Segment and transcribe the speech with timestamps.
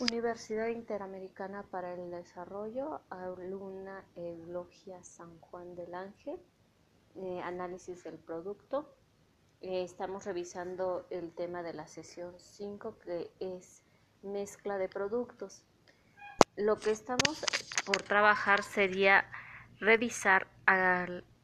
[0.00, 6.40] Universidad Interamericana para el Desarrollo, alumna Eulogia San Juan del Ángel,
[7.16, 8.96] eh, análisis del producto.
[9.60, 13.84] Eh, estamos revisando el tema de la sesión 5 que es
[14.22, 15.62] mezcla de productos.
[16.56, 17.44] Lo que estamos
[17.84, 19.30] por trabajar sería
[19.78, 20.48] revisar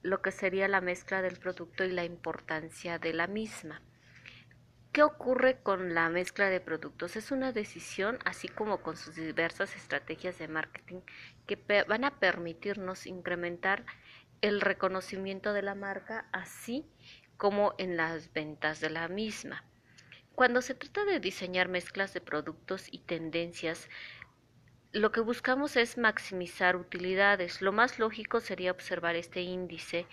[0.02, 3.82] lo que sería la mezcla del producto y la importancia de la misma.
[4.92, 7.16] ¿Qué ocurre con la mezcla de productos?
[7.16, 11.00] Es una decisión, así como con sus diversas estrategias de marketing,
[11.46, 13.84] que van a permitirnos incrementar
[14.40, 16.86] el reconocimiento de la marca, así
[17.36, 19.62] como en las ventas de la misma.
[20.34, 23.88] Cuando se trata de diseñar mezclas de productos y tendencias,
[24.92, 27.60] lo que buscamos es maximizar utilidades.
[27.60, 30.06] Lo más lógico sería observar este índice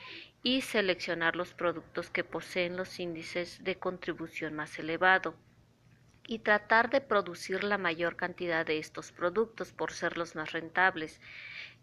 [0.45, 5.34] y seleccionar los productos que poseen los índices de contribución más elevado
[6.27, 11.20] y tratar de producir la mayor cantidad de estos productos por ser los más rentables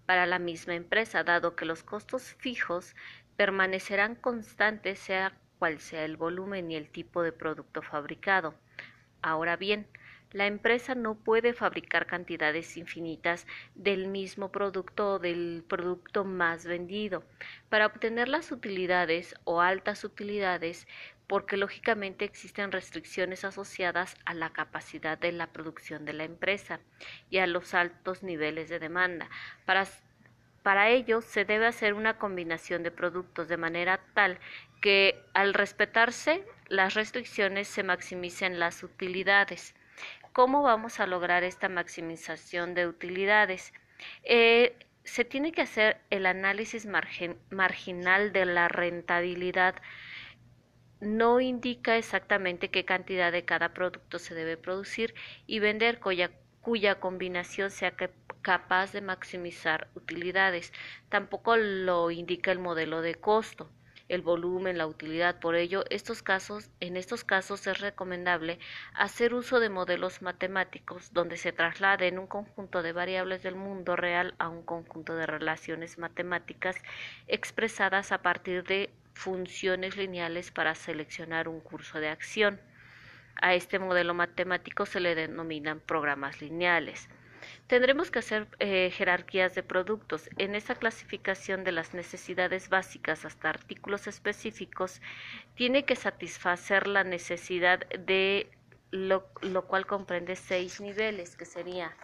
[0.07, 2.95] para la misma empresa, dado que los costos fijos
[3.37, 8.55] permanecerán constantes sea cual sea el volumen y el tipo de producto fabricado.
[9.23, 9.89] Ahora bien,
[10.33, 17.25] la empresa no puede fabricar cantidades infinitas del mismo producto o del producto más vendido
[17.69, 20.87] para obtener las utilidades o altas utilidades
[21.33, 26.81] porque lógicamente existen restricciones asociadas a la capacidad de la producción de la empresa
[27.31, 29.31] y a los altos niveles de demanda.
[29.65, 34.39] Para, ello se debe hacer una combinación de productos de manera tal
[34.83, 39.75] que al respetarse las restricciones se maximicen las utilidades.
[40.33, 43.73] ¿Cómo vamos a lograr esta maximización de utilidades?
[44.25, 46.87] Eh, se tiene que hacer el análisis
[47.51, 49.75] marginal de la rentabilidad.
[51.01, 55.15] No indica exactamente qué cantidad de cada producto se debe producir
[55.47, 57.95] y vender cuya, cuya combinación sea
[58.43, 60.73] capaz de maximizar utilidades.
[61.09, 63.71] Tampoco lo indica el modelo de costo
[64.13, 65.41] el volumen, la utilidad.
[65.41, 68.59] Por ello, en estos casos es recomendable
[68.93, 74.35] hacer uso de modelos matemáticos donde se trasladen un conjunto de variables del mundo real
[74.39, 76.77] a un conjunto de relaciones matemáticas
[77.27, 82.61] expresadas a partir de funciones lineales para seleccionar un curso de acción.
[83.37, 87.09] A este modelo matemático se le denominan programas lineales.
[87.67, 90.29] Tendremos que hacer eh, jerarquías de productos.
[90.37, 95.01] En esa clasificación de las necesidades básicas hasta artículos específicos,
[95.55, 98.51] tiene que satisfacer la necesidad de
[98.91, 101.97] lo, lo cual comprende seis niveles, que sería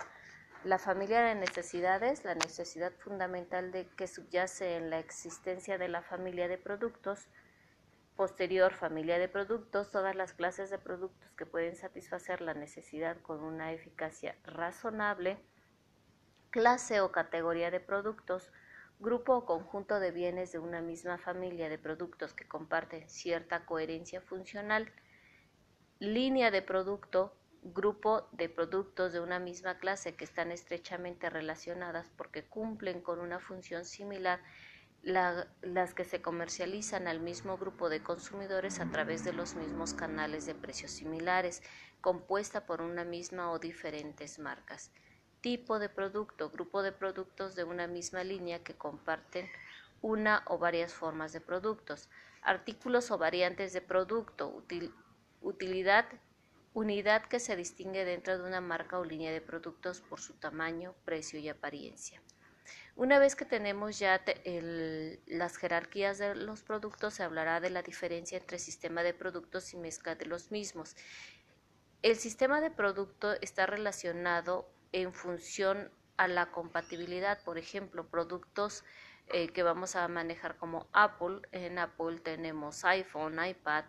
[0.64, 6.02] la familia de necesidades, la necesidad fundamental de que subyace en la existencia de la
[6.02, 7.28] familia de productos,
[8.18, 13.44] posterior familia de productos, todas las clases de productos que pueden satisfacer la necesidad con
[13.44, 15.38] una eficacia razonable,
[16.50, 18.50] clase o categoría de productos,
[18.98, 24.20] grupo o conjunto de bienes de una misma familia de productos que comparten cierta coherencia
[24.20, 24.92] funcional,
[26.00, 32.42] línea de producto, grupo de productos de una misma clase que están estrechamente relacionadas porque
[32.42, 34.40] cumplen con una función similar
[35.02, 40.44] las que se comercializan al mismo grupo de consumidores a través de los mismos canales
[40.44, 41.62] de precios similares,
[42.00, 44.90] compuesta por una misma o diferentes marcas.
[45.40, 49.48] Tipo de producto, grupo de productos de una misma línea que comparten
[50.02, 52.08] una o varias formas de productos.
[52.42, 54.64] Artículos o variantes de producto,
[55.40, 56.06] utilidad,
[56.74, 60.94] unidad que se distingue dentro de una marca o línea de productos por su tamaño,
[61.04, 62.20] precio y apariencia.
[62.96, 64.22] Una vez que tenemos ya
[65.26, 69.76] las jerarquías de los productos, se hablará de la diferencia entre sistema de productos y
[69.76, 70.96] mezcla de los mismos.
[72.02, 78.84] El sistema de producto está relacionado en función a la compatibilidad, por ejemplo, productos
[79.28, 81.42] eh, que vamos a manejar como Apple.
[81.52, 83.84] En Apple tenemos iPhone, iPad,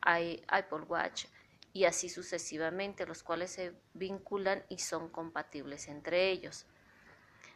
[0.00, 1.26] Apple Watch
[1.72, 6.66] y así sucesivamente, los cuales se vinculan y son compatibles entre ellos.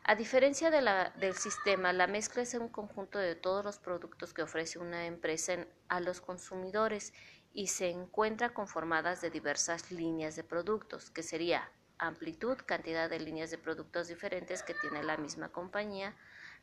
[0.08, 4.78] A diferencia del sistema, la mezcla es un conjunto de todos los productos que ofrece
[4.78, 7.12] una empresa a los consumidores
[7.52, 13.50] y se encuentra conformadas de diversas líneas de productos, que sería amplitud, cantidad de líneas
[13.50, 16.14] de productos diferentes que tiene la misma compañía,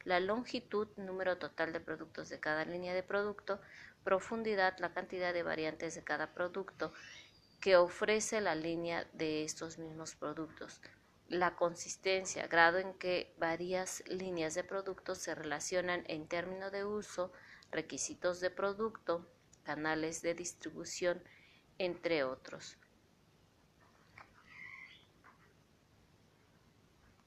[0.05, 3.59] la longitud, número total de productos de cada línea de producto,
[4.05, 6.93] profundidad, la cantidad de variantes de cada producto
[7.59, 10.79] que ofrece la línea de estos mismos productos
[11.33, 17.31] la consistencia, grado en que varias líneas de productos se relacionan en términos de uso,
[17.71, 19.27] requisitos de producto,
[19.63, 21.23] canales de distribución,
[21.79, 22.77] entre otros.